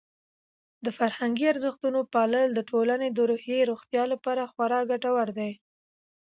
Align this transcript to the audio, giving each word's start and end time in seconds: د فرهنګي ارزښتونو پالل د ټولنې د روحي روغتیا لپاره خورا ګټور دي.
د 0.85 0.87
فرهنګي 0.97 1.45
ارزښتونو 1.53 1.99
پالل 2.13 2.47
د 2.53 2.59
ټولنې 2.69 3.07
د 3.11 3.19
روحي 3.29 3.59
روغتیا 3.69 4.03
لپاره 4.13 4.49
خورا 4.51 4.79
ګټور 4.91 5.27
دي. 5.37 5.51